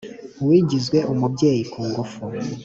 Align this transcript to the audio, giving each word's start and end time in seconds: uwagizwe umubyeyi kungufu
uwagizwe 0.41 0.97
umubyeyi 1.13 1.63
kungufu 1.71 2.21